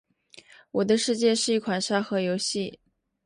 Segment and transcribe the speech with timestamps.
[0.71, 2.79] 《我的世界》是一款沙盒游戏。